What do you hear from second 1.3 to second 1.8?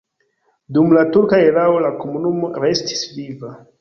erao